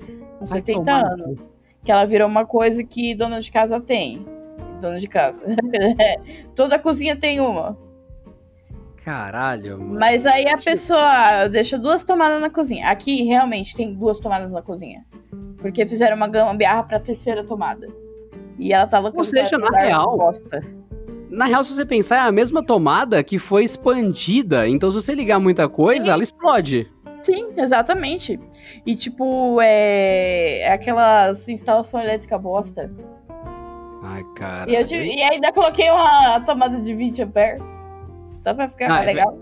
[0.41, 1.49] Uns Vai 70 tomar no anos.
[1.83, 4.25] Que ela virou uma coisa que dona de casa tem.
[4.81, 5.41] Dona de casa.
[6.55, 7.77] Toda cozinha tem uma.
[9.03, 9.99] Caralho, mano.
[9.99, 12.87] Mas aí a pessoa deixa duas tomadas na cozinha.
[12.87, 15.05] Aqui realmente tem duas tomadas na cozinha.
[15.57, 17.87] Porque fizeram uma gambiarra pra terceira tomada.
[18.59, 20.59] E ela tá louca Ou seja, na real, Bosta.
[21.29, 24.67] Na real, se você pensar, é a mesma tomada que foi expandida.
[24.67, 26.09] Então, se você ligar muita coisa, Sim.
[26.11, 26.91] ela explode.
[27.21, 28.39] Sim, exatamente.
[28.85, 32.91] E tipo, é, é aquelas instalação elétrica bosta.
[34.03, 34.71] Ai, cara.
[34.71, 37.61] E, eu tive- e ainda coloquei uma tomada de 20 ampere.
[38.41, 39.37] Só pra ficar Ah, mais é legal.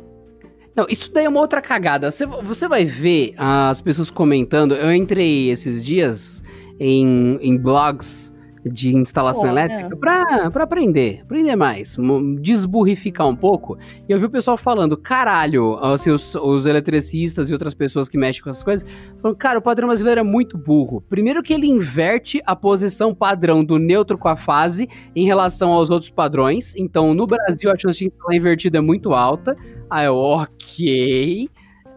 [0.76, 2.12] Não, isso daí é uma outra cagada.
[2.12, 4.76] Você, você vai ver as pessoas comentando.
[4.76, 6.44] Eu entrei esses dias
[6.80, 8.29] em, em blogs
[8.70, 9.66] de instalação Olha.
[9.66, 11.98] elétrica pra, pra aprender, aprender mais,
[12.40, 13.78] desburrificar um pouco.
[14.08, 18.18] E eu vi o pessoal falando, caralho, assim, os, os eletricistas e outras pessoas que
[18.18, 18.90] mexem com essas coisas,
[19.22, 21.02] falando, cara, o padrão brasileiro é muito burro.
[21.02, 25.90] Primeiro que ele inverte a posição padrão do neutro com a fase em relação aos
[25.90, 26.76] outros padrões.
[26.76, 29.56] Então, no Brasil, a chance de instalar invertido é muito alta.
[29.90, 31.50] Aí eu, ok.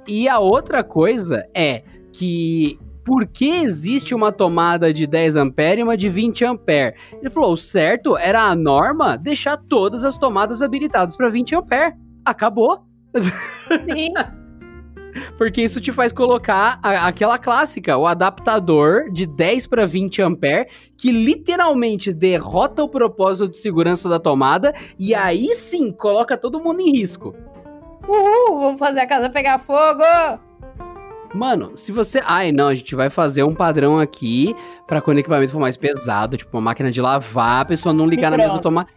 [0.07, 1.83] E a outra coisa é
[2.13, 6.97] que por que existe uma tomada de 10 ampere e uma de 20 ampere?
[7.21, 11.95] Ele falou, o certo era a norma deixar todas as tomadas habilitadas para 20 ampere.
[12.25, 12.85] Acabou.
[13.19, 14.13] Sim.
[15.37, 20.69] Porque isso te faz colocar a- aquela clássica, o adaptador de 10 para 20 ampere,
[20.97, 26.81] que literalmente derrota o propósito de segurança da tomada e aí sim coloca todo mundo
[26.81, 27.35] em risco.
[28.09, 30.03] Uhul, vamos fazer a casa pegar fogo!
[31.35, 32.21] Mano, se você.
[32.25, 34.55] Ai, não, a gente vai fazer um padrão aqui
[34.87, 38.07] pra quando o equipamento for mais pesado, tipo uma máquina de lavar, a pessoa não
[38.07, 38.91] ligar na mesma tomada.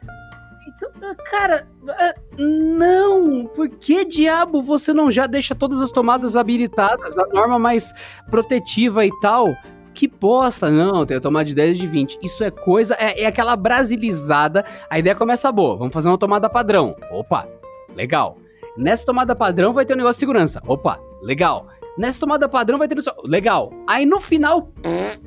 [0.67, 3.45] Então, cara, ah, não!
[3.47, 7.93] Por que diabo você não já deixa todas as tomadas habilitadas, a norma mais
[8.29, 9.55] protetiva e tal?
[9.93, 10.69] Que bosta!
[10.69, 12.19] Não, tem a tomada de 10 e de 20.
[12.21, 12.95] Isso é coisa.
[12.99, 14.65] É, é aquela brasilizada.
[14.89, 15.77] A ideia começa boa.
[15.77, 16.97] Vamos fazer uma tomada padrão.
[17.09, 17.47] Opa,
[17.95, 18.37] legal.
[18.77, 20.61] Nessa tomada padrão vai ter um negócio de segurança.
[20.67, 21.67] Opa, legal.
[21.97, 22.97] Nessa tomada padrão vai ter.
[23.23, 23.71] Legal.
[23.87, 24.71] Aí no final,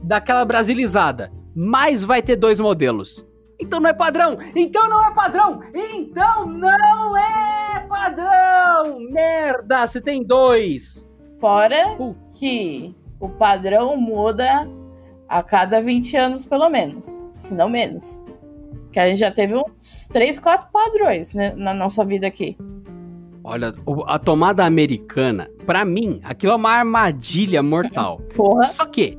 [0.02, 3.26] daquela brasilizada, mais vai ter dois modelos.
[3.61, 4.38] Então não é padrão!
[4.54, 5.61] Então não é padrão!
[5.74, 9.00] Então não é padrão!
[9.11, 11.09] Merda, você tem dois!
[11.40, 12.38] Fora Putz.
[12.38, 14.68] que o padrão muda
[15.28, 17.20] a cada 20 anos, pelo menos.
[17.35, 18.22] Se não menos.
[18.92, 22.57] Que a gente já teve uns 3, 4 padrões né, na nossa vida aqui.
[23.48, 23.74] Olha,
[24.06, 28.20] a tomada americana, pra mim, aquilo é uma armadilha mortal.
[28.37, 28.64] Porra.
[28.64, 29.18] Só que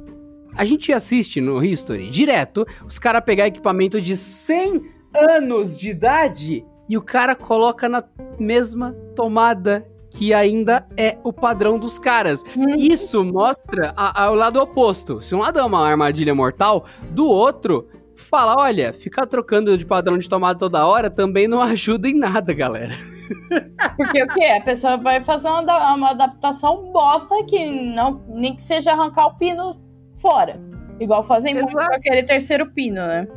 [0.55, 4.81] a gente assiste no History direto os caras pegar equipamento de 100
[5.29, 8.03] anos de idade e o cara coloca na
[8.39, 12.43] mesma tomada que ainda é o padrão dos caras.
[12.79, 15.21] Isso mostra a- a- o lado oposto.
[15.21, 17.87] Se um lado é uma armadilha mortal, do outro
[18.19, 22.53] fala, olha, ficar trocando de padrão de tomada toda hora também não ajuda em nada,
[22.53, 22.93] galera.
[23.95, 24.45] Porque o quê?
[24.45, 29.37] A pessoa vai fazer uma, uma adaptação bosta que não, nem que seja arrancar o
[29.37, 29.73] pino
[30.15, 30.59] fora.
[30.99, 31.95] Igual fazem muito com Exato.
[31.95, 33.27] aquele terceiro pino, né?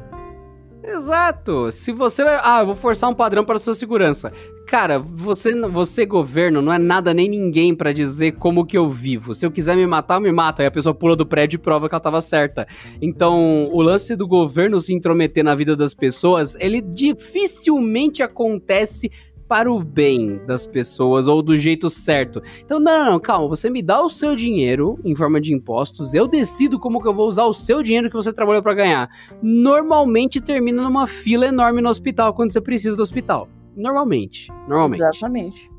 [0.84, 1.70] Exato.
[1.70, 2.40] Se você vai.
[2.42, 4.32] Ah, eu vou forçar um padrão para sua segurança.
[4.66, 9.34] Cara, você, você governo, não é nada nem ninguém pra dizer como que eu vivo.
[9.34, 10.60] Se eu quiser me matar, eu me mato.
[10.60, 12.66] Aí a pessoa pula do prédio e prova que ela tava certa.
[13.00, 19.10] Então, o lance do governo se intrometer na vida das pessoas, ele dificilmente acontece
[19.52, 22.42] para o bem das pessoas ou do jeito certo.
[22.64, 23.46] Então, não, não, não, calma.
[23.48, 27.12] Você me dá o seu dinheiro em forma de impostos, eu decido como que eu
[27.12, 29.10] vou usar o seu dinheiro que você trabalhou pra ganhar
[29.42, 33.46] normalmente termina numa fila enorme no hospital quando você precisa do hospital.
[33.76, 34.50] Normalmente.
[34.66, 35.02] Normalmente.
[35.02, 35.70] Exatamente.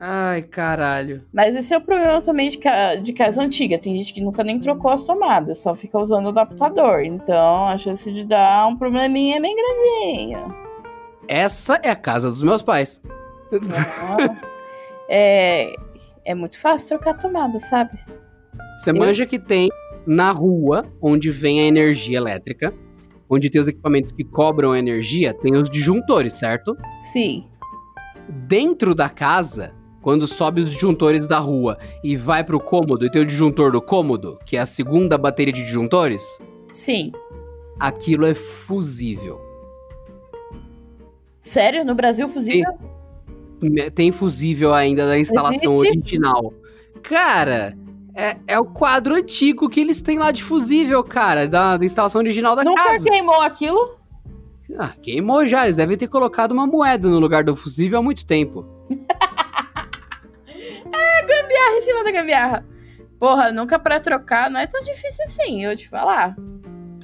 [0.00, 1.22] Ai, caralho.
[1.30, 3.78] Mas esse é o problema também de, ca- de casa antiga.
[3.78, 7.00] Tem gente que nunca nem trocou as tomadas, só fica usando o adaptador.
[7.00, 10.65] Então a chance de dar um probleminha é bem grandinha.
[11.28, 13.00] Essa é a casa dos meus pais.
[15.08, 15.72] É,
[16.24, 17.96] é muito fácil trocar a tomada, sabe?
[18.76, 19.68] Você manja que tem
[20.04, 22.74] na rua, onde vem a energia elétrica,
[23.30, 26.76] onde tem os equipamentos que cobram a energia, tem os disjuntores, certo?
[27.00, 27.48] Sim.
[28.28, 33.22] Dentro da casa, quando sobe os disjuntores da rua e vai pro cômodo e tem
[33.22, 37.12] o disjuntor do cômodo, que é a segunda bateria de disjuntores, Sim.
[37.78, 39.45] aquilo é fusível.
[41.46, 41.84] Sério?
[41.84, 42.76] No Brasil, fusível?
[43.94, 45.92] Tem fusível ainda da instalação Existe?
[45.92, 46.52] original.
[47.04, 47.72] Cara,
[48.16, 52.20] é, é o quadro antigo que eles têm lá de fusível, cara, da, da instalação
[52.20, 53.08] original da Nunca casa.
[53.08, 53.96] queimou aquilo?
[54.76, 58.26] Ah, queimou já, eles devem ter colocado uma moeda no lugar do fusível há muito
[58.26, 58.66] tempo.
[61.28, 62.66] Gambiarra em cima da gambiarra.
[63.20, 66.34] Porra, nunca pra trocar não é tão difícil assim, eu te falar.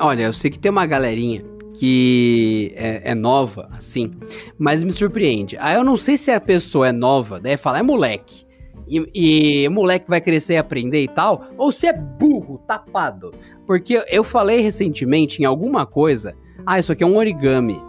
[0.01, 1.45] Olha, eu sei que tem uma galerinha
[1.77, 4.13] que é, é nova, assim,
[4.59, 5.57] mas me surpreende.
[5.59, 8.47] Aí eu não sei se a pessoa é nova, daí fala, é moleque.
[8.89, 13.33] E, e moleque vai crescer e aprender e tal, ou se é burro, tapado.
[13.67, 16.35] Porque eu falei recentemente em alguma coisa,
[16.67, 17.81] ah, isso aqui é um origami.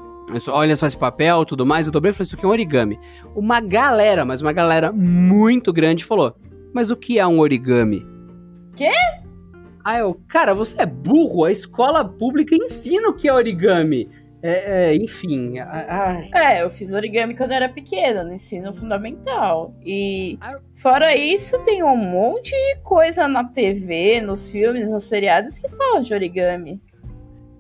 [0.50, 3.00] Olha só esse papel, tudo mais, eu dobrei e falei, isso aqui é um origami.
[3.36, 6.34] Uma galera, mas uma galera muito grande falou,
[6.74, 8.08] mas o que é um origami?
[8.76, 8.90] Quê?
[9.84, 14.10] Aí eu, cara, você é burro, a escola pública ensina o que é origami.
[14.46, 15.58] É, é, enfim.
[16.36, 19.74] É, eu fiz origami quando eu era pequena, no ensino fundamental.
[19.86, 20.38] E
[20.74, 26.02] fora isso, tem um monte de coisa na TV, nos filmes, nos seriados que falam
[26.02, 26.82] de origami.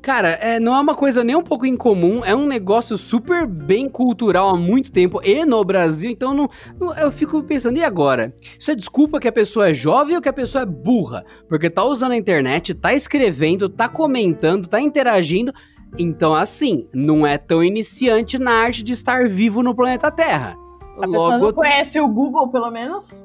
[0.03, 3.87] Cara, é, não é uma coisa nem um pouco incomum, é um negócio super bem
[3.87, 8.35] cultural há muito tempo e no Brasil, então não, não- eu fico pensando, e agora?
[8.59, 11.23] Isso é desculpa que a pessoa é jovem ou que a pessoa é burra?
[11.47, 15.53] Porque tá usando a internet, tá escrevendo, tá comentando, tá interagindo.
[15.97, 20.57] Então, assim, não é tão iniciante na arte de estar vivo no planeta Terra.
[20.97, 23.23] A pessoa não conhece o Google, pelo menos?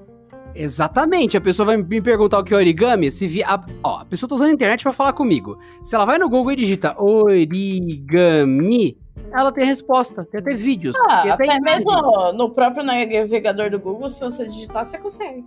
[0.61, 3.45] Exatamente, a pessoa vai me perguntar o que é origami, se vi...
[3.45, 3.61] a...
[3.83, 5.57] Ó, a pessoa tá usando a internet pra falar comigo.
[5.85, 8.99] Se ela vai no Google e digita origami,
[9.33, 10.97] ela tem resposta, tem até vídeos.
[11.09, 11.85] Ah, tem até imagens.
[11.85, 15.45] mesmo no próprio navegador do Google, se você digitar, você consegue.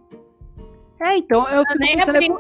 [1.00, 2.34] É, então, eu fico nem pensando, é abri.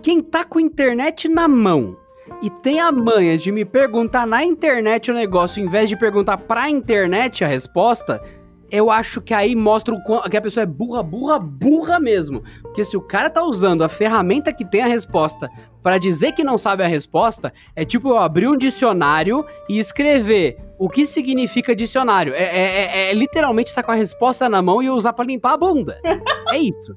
[0.00, 1.96] quem tá com internet na mão
[2.42, 6.38] e tem a manha de me perguntar na internet o negócio, em vez de perguntar
[6.38, 8.22] pra internet a resposta,
[8.70, 12.42] eu acho que aí mostra o quão- que a pessoa é burra, burra, burra mesmo.
[12.62, 15.48] Porque se o cara tá usando a ferramenta que tem a resposta
[15.82, 20.58] pra dizer que não sabe a resposta, é tipo eu abrir um dicionário e escrever
[20.78, 22.34] o que significa dicionário.
[22.34, 25.52] É, é- é- é literalmente estar com a resposta na mão e usar pra limpar
[25.52, 26.00] a bunda.
[26.52, 26.96] É isso.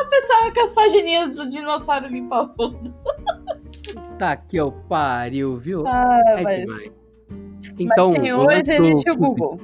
[0.00, 2.94] O pessoal com as pagininhas do dinossauro limpar o fundo.
[4.18, 5.84] Tá que eu pariu, viu?
[5.86, 6.92] Ah, é mas, demais.
[7.78, 9.16] Então, mas senhores, existe o.
[9.16, 9.60] Google.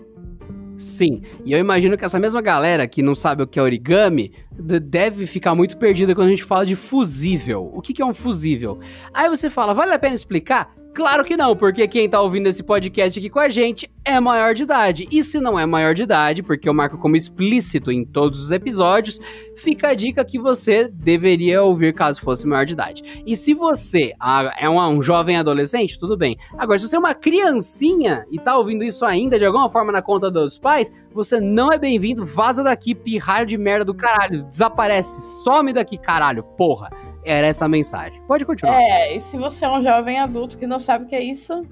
[0.76, 4.32] Sim, e eu imagino que essa mesma galera que não sabe o que é origami
[4.50, 7.70] de- deve ficar muito perdida quando a gente fala de fusível.
[7.72, 8.78] O que é um fusível?
[9.12, 10.74] Aí você fala, vale a pena explicar?
[10.94, 14.52] Claro que não, porque quem tá ouvindo esse podcast aqui com a gente é maior
[14.52, 15.08] de idade.
[15.10, 18.50] E se não é maior de idade, porque eu marco como explícito em todos os
[18.50, 19.18] episódios,
[19.56, 23.22] fica a dica que você deveria ouvir caso fosse maior de idade.
[23.26, 26.36] E se você ah, é um, um jovem adolescente, tudo bem.
[26.58, 30.02] Agora, se você é uma criancinha e tá ouvindo isso ainda de alguma forma na
[30.02, 35.42] conta dos pais, você não é bem-vindo, vaza daqui, pirralho de merda do caralho, desaparece,
[35.44, 36.90] some daqui, caralho, porra.
[37.24, 38.20] Era essa a mensagem.
[38.26, 38.74] Pode continuar.
[38.80, 41.52] É, e se você é um jovem adulto que não sabe o que é isso,
[41.52, 41.66] é um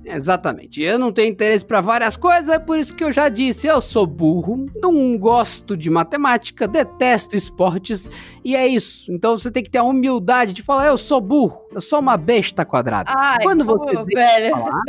[0.05, 0.81] Exatamente.
[0.81, 3.81] Eu não tenho interesse pra várias coisas, é por isso que eu já disse, eu
[3.81, 8.09] sou burro, não gosto de matemática, detesto esportes
[8.45, 9.11] e é isso.
[9.13, 12.17] Então você tem que ter a humildade de falar, eu sou burro, eu sou uma
[12.17, 13.13] besta quadrada.
[13.15, 14.57] Ai, Quando pô, você deixa velho.
[14.57, 14.83] falar.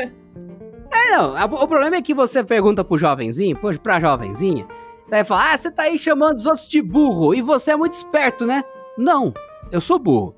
[0.94, 4.66] É, não, o problema é que você pergunta pro jovenzinho, pô, pra jovenzinha,
[5.12, 7.94] daí fala, ah, você tá aí chamando os outros de burro e você é muito
[7.94, 8.64] esperto, né?
[8.98, 9.34] Não,
[9.70, 10.36] eu sou burro.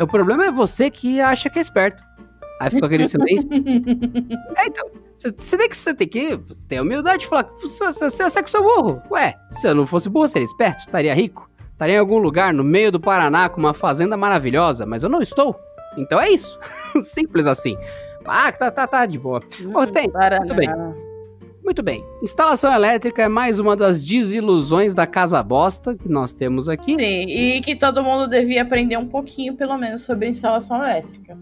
[0.00, 2.04] O problema é você que acha que é esperto.
[2.60, 3.48] Aí fica aquele silêncio.
[4.56, 8.50] É, então, você tem que, você tem que ter humildade de falar que você, que
[8.50, 9.02] sou burro.
[9.10, 11.50] Ué, se eu não fosse burro, seria esperto, estaria rico.
[11.72, 15.20] Estaria em algum lugar no meio do Paraná com uma fazenda maravilhosa, mas eu não
[15.20, 15.58] estou.
[15.96, 16.58] Então é isso.
[17.02, 17.76] Simples assim.
[18.24, 19.40] Ah, tá, tá, tá, de boa.
[19.74, 20.68] Ô, tem, Para, muito bem.
[21.68, 22.02] Muito bem.
[22.22, 26.94] Instalação elétrica é mais uma das desilusões da casa bosta que nós temos aqui.
[26.94, 31.36] Sim, e que todo mundo devia aprender um pouquinho, pelo menos, sobre instalação elétrica.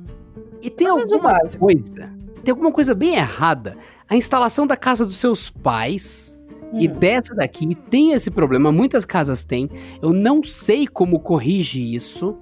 [0.60, 2.12] E tem alguma coisa,
[2.42, 3.76] tem alguma coisa bem errada.
[4.10, 6.36] A instalação da casa dos seus pais
[6.74, 6.94] e Hum.
[6.98, 9.70] dessa daqui tem esse problema, muitas casas têm.
[10.02, 12.36] Eu não sei como corrige isso,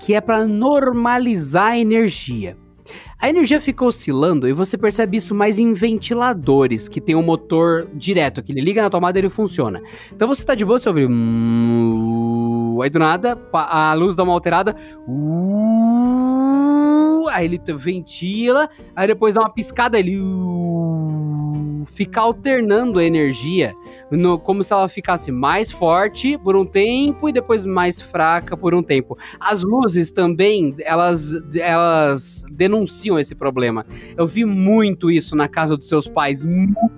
[0.00, 2.56] que é para normalizar a energia.
[3.20, 7.88] A energia fica oscilando e você percebe isso mais em ventiladores, que tem um motor
[7.94, 9.80] direto, que ele liga na tomada e ele funciona.
[10.12, 11.06] Então você tá de boa, você ouve.
[11.06, 14.74] "Hum", Aí do nada, a luz dá uma alterada.
[15.06, 20.16] "Uh", Aí ele ventila, aí depois dá uma piscada, ele
[21.80, 23.74] "Uh", fica alternando a energia,
[24.10, 28.74] no- como se ela ficasse mais forte por um tempo e depois mais fraca por
[28.74, 29.16] um tempo.
[29.40, 33.84] As luzes também, elas, elas denunciam esse problema.
[34.16, 36.97] Eu vi muito isso na casa dos seus pais, muito.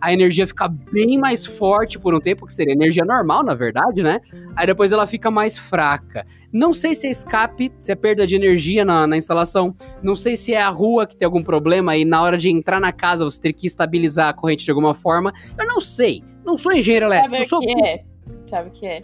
[0.00, 4.02] A energia fica bem mais forte por um tempo, que seria energia normal, na verdade,
[4.02, 4.20] né?
[4.54, 6.26] Aí depois ela fica mais fraca.
[6.52, 9.74] Não sei se é escape, se é perda de energia na, na instalação.
[10.02, 12.80] Não sei se é a rua que tem algum problema e na hora de entrar
[12.80, 15.32] na casa você ter que estabilizar a corrente de alguma forma.
[15.58, 16.22] Eu não sei.
[16.44, 17.34] Não sou engenheiro elétrico.
[17.34, 18.04] Sabe eu sou o que é?
[18.46, 19.02] Sabe o que é?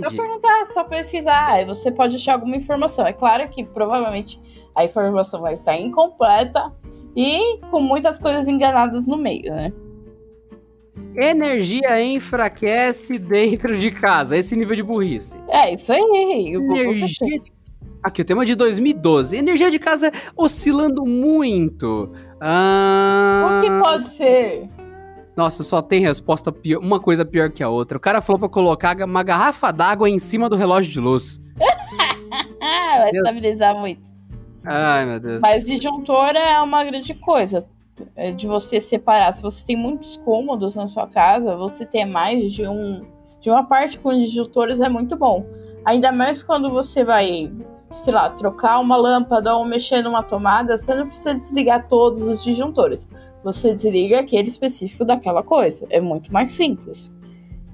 [0.00, 1.52] Só perguntar, só pesquisar.
[1.52, 3.06] Aí você pode achar alguma informação.
[3.06, 4.40] É claro que provavelmente
[4.76, 6.72] a informação vai estar incompleta
[7.16, 9.72] e com muitas coisas enganadas no meio, né?
[11.16, 14.36] Energia enfraquece dentro de casa.
[14.36, 15.38] Esse nível de burrice.
[15.48, 16.54] É isso aí.
[16.54, 17.42] Energia.
[18.02, 19.36] Aqui, o tema de 2012.
[19.36, 22.10] Energia de casa oscilando muito.
[22.40, 23.60] Ah...
[23.60, 24.68] O que pode ser?
[25.36, 27.96] Nossa, só tem resposta pior, uma coisa pior que a outra.
[27.96, 31.40] O cara falou pra colocar uma garrafa d'água em cima do relógio de luz.
[32.60, 34.12] Vai estabilizar muito.
[34.64, 35.40] Ai, meu Deus.
[35.40, 37.66] Mas disjuntor é uma grande coisa.
[38.14, 39.32] é De você separar.
[39.32, 43.04] Se você tem muitos cômodos na sua casa, você ter mais de um
[43.40, 45.44] de uma parte com disjuntores é muito bom.
[45.84, 47.52] Ainda mais quando você vai,
[47.90, 52.44] sei lá, trocar uma lâmpada ou mexer numa tomada, você não precisa desligar todos os
[52.44, 53.08] disjuntores.
[53.42, 55.86] Você desliga aquele específico daquela coisa.
[55.90, 57.12] É muito mais simples.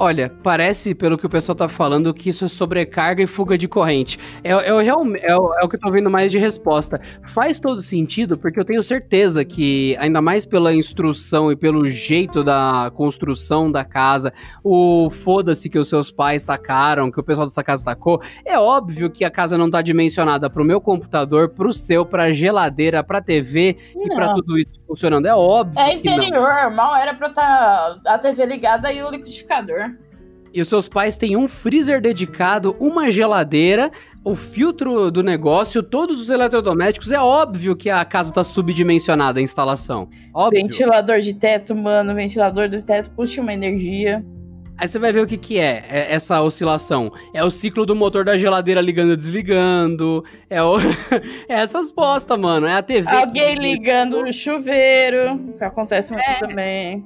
[0.00, 3.66] Olha, parece, pelo que o pessoal tá falando, que isso é sobrecarga e fuga de
[3.66, 4.16] corrente.
[4.44, 7.00] É, é, é o- é o que eu tô vendo mais de resposta.
[7.26, 12.44] Faz todo sentido, porque eu tenho certeza que, ainda mais pela instrução e pelo jeito
[12.44, 14.32] da construção da casa,
[14.62, 19.10] o foda-se que os seus pais tacaram, que o pessoal dessa casa tacou, é óbvio
[19.10, 23.76] que a casa não tá dimensionada pro meu computador, pro seu, pra geladeira, pra TV
[23.96, 24.34] e pra Não.
[24.36, 25.26] tudo isso funcionando.
[25.26, 26.22] É óbvio É que não.
[26.22, 29.87] interior, mal era pra estar a TV ligada e o liquidificador.
[30.52, 33.90] E os seus pais têm um freezer dedicado, uma geladeira,
[34.24, 37.12] o filtro do negócio, todos os eletrodomésticos.
[37.12, 40.08] É óbvio que a casa tá subdimensionada a instalação.
[40.34, 40.62] Óbvio.
[40.62, 42.14] Ventilador de teto, mano.
[42.14, 44.24] Ventilador de teto puxa uma energia.
[44.80, 47.10] Aí você vai ver o que que é, é essa oscilação.
[47.34, 50.24] É o ciclo do motor da geladeira ligando e desligando.
[50.48, 50.76] É, o...
[51.48, 52.64] é essas bosta, mano.
[52.64, 53.10] É a TV.
[53.10, 56.34] Alguém que- ligando o chuveiro, que acontece muito É.
[56.38, 57.04] também.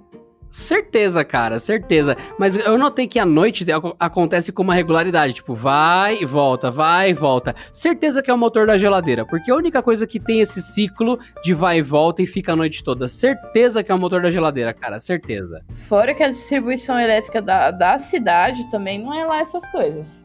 [0.52, 2.14] Certeza, cara, certeza.
[2.38, 5.32] Mas eu notei que à noite ac- acontece com uma regularidade.
[5.32, 7.54] Tipo, vai e volta, vai e volta.
[7.72, 9.24] Certeza que é o motor da geladeira.
[9.24, 12.56] Porque a única coisa que tem esse ciclo de vai e volta e fica a
[12.56, 13.08] noite toda.
[13.08, 15.00] Certeza que é o motor da geladeira, cara.
[15.00, 15.62] Certeza.
[15.72, 20.22] Fora que a distribuição elétrica da, da cidade também não é lá essas coisas.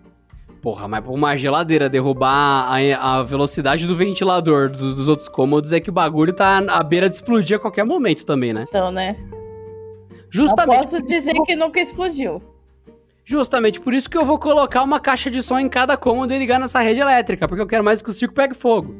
[0.61, 5.79] Porra, mas uma geladeira derrubar a, a velocidade do ventilador do- dos outros cômodos é
[5.79, 8.65] que o bagulho tá à beira de explodir a qualquer momento também, né?
[8.67, 9.15] Então, né?
[10.29, 10.77] Justamente.
[10.79, 12.41] posso dizer que nunca explodiu.
[13.23, 16.37] Justamente por isso que eu vou colocar uma caixa de som em cada cômodo e
[16.39, 18.95] ligar nessa rede elétrica, porque eu quero mais que o circo pegue fogo.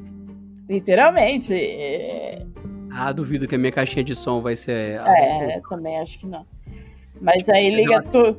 [0.69, 1.53] Literalmente.
[2.91, 4.99] Ah, duvido que a minha caixinha de som vai ser.
[5.05, 6.45] é, também acho que não.
[7.21, 8.35] Mas aí liga to-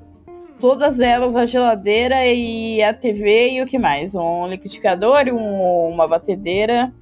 [0.60, 4.14] todas elas, a geladeira e a TV e o que mais?
[4.14, 6.92] Um liquidificador um- uma batedeira.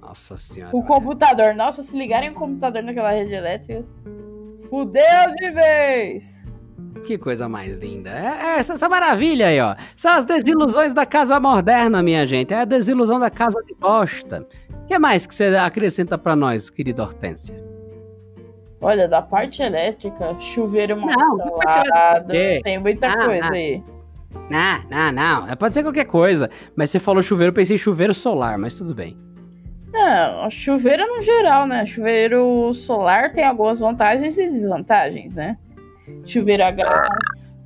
[0.00, 0.76] Nossa senhora.
[0.76, 1.54] O computador.
[1.54, 3.84] Nossa, se ligarem o computador naquela rede elétrica.
[4.68, 6.44] Fudeu de vez!
[7.04, 8.10] Que coisa mais linda.
[8.10, 9.76] É, é essa, essa maravilha aí, ó.
[9.94, 12.52] São as desilusões da casa moderna, minha gente.
[12.52, 14.46] É a desilusão da casa de bosta.
[14.82, 17.54] O que mais que você acrescenta pra nós, querida Hortência?
[18.80, 21.08] Olha, da parte elétrica, chuveiro mal
[21.58, 22.32] instalado.
[22.62, 23.52] Tem muita Ah, coisa ah.
[23.52, 23.82] aí.
[24.50, 25.12] Não, não,
[25.46, 25.56] não.
[25.56, 26.50] Pode ser qualquer coisa.
[26.74, 29.16] Mas você falou chuveiro, eu pensei em chuveiro solar, mas tudo bem.
[29.96, 31.86] Não, chuveiro no geral, né?
[31.86, 35.56] Chuveiro solar tem algumas vantagens e desvantagens, né?
[36.26, 37.56] Chuveiro a gás.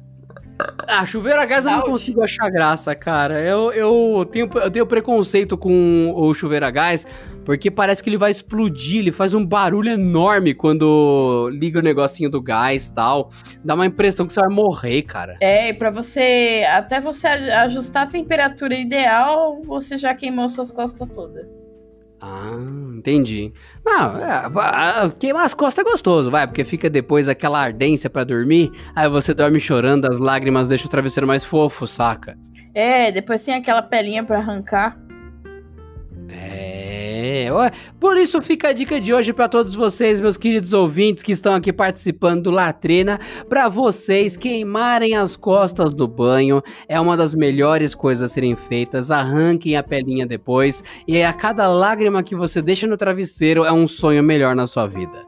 [0.87, 3.41] Ah, chuveiro a gás eu não consigo achar graça, cara.
[3.41, 7.05] Eu, eu, tenho, eu tenho preconceito com o chuveiro a gás,
[7.45, 12.31] porque parece que ele vai explodir, ele faz um barulho enorme quando liga o negocinho
[12.31, 13.31] do gás e tal.
[13.64, 15.37] Dá uma impressão que você vai morrer, cara.
[15.41, 16.62] É, e pra você.
[16.72, 21.59] Até você ajustar a temperatura ideal, você já queimou suas costas todas.
[22.22, 22.54] Ah,
[22.98, 23.52] entendi.
[23.84, 28.24] Não, é, ah, queimar as costas é gostoso, vai, porque fica depois aquela ardência pra
[28.24, 32.36] dormir, aí você dorme chorando, as lágrimas deixam o travesseiro mais fofo, saca?
[32.74, 35.00] É, depois tem aquela pelinha pra arrancar.
[36.28, 36.80] É,
[37.52, 41.32] ué, por isso fica a dica de hoje pra todos vocês, meus queridos ouvintes que
[41.32, 43.18] estão aqui participando do Latrina,
[43.48, 49.10] pra vocês queimarem as costas do banho, é uma das melhores coisas a serem feitas,
[49.10, 53.86] arranquem a pelinha depois, e a cada lágrima que você deixa no travesseiro é um
[53.86, 55.26] sonho melhor na sua vida.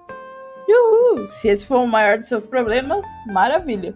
[0.68, 1.26] Uhul!
[1.26, 3.95] Se esse for o maior dos seus problemas, maravilha.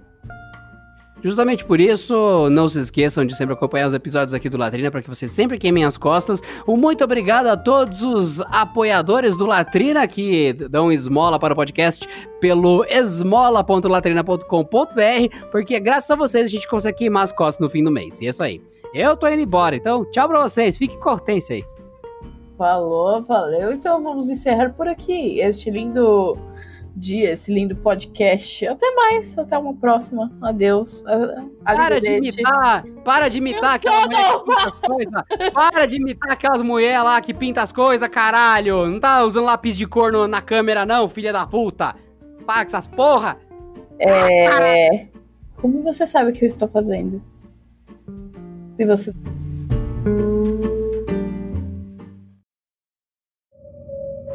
[1.26, 5.02] Justamente por isso, não se esqueçam de sempre acompanhar os episódios aqui do Latrina para
[5.02, 6.40] que vocês sempre queimem as costas.
[6.68, 12.06] Um muito obrigado a todos os apoiadores do Latrina que dão esmola para o podcast
[12.40, 17.90] pelo esmola.latrina.com.br, porque graças a vocês a gente consegue queimar as costas no fim do
[17.90, 18.20] mês.
[18.20, 18.62] E é isso aí.
[18.94, 20.78] Eu tô indo embora, então tchau pra vocês.
[20.78, 21.64] Fique com aí.
[22.56, 23.72] Falou, valeu.
[23.72, 26.38] Então vamos encerrar por aqui este lindo
[26.96, 28.66] dia, esse lindo podcast.
[28.66, 30.32] Até mais, até uma próxima.
[30.40, 31.04] Adeus.
[31.62, 35.52] Para de imitar, para de imitar aquela mulher que pinta as coisas.
[35.52, 38.86] Para de imitar aquelas mulheres lá que pinta as coisas, caralho.
[38.86, 41.94] Não tá usando lápis de cor no, na câmera, não, filha da puta.
[42.46, 43.36] Para com essas porra.
[43.98, 45.08] É.
[45.56, 47.22] Como você sabe o que eu estou fazendo?
[48.78, 49.12] E você.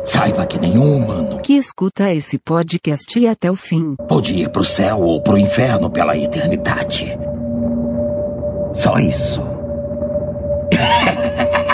[0.06, 5.00] Saiba que nenhum humano que escuta esse podcast até o fim pode ir pro céu
[5.02, 7.18] ou pro inferno pela eternidade.
[8.74, 9.42] Só isso.